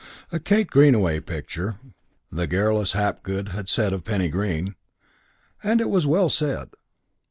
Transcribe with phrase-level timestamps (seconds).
[0.31, 1.75] III A Kate Greenaway picture,
[2.31, 4.73] the garrulous Hapgood had said of Penny Green;
[5.61, 6.71] and it was well said.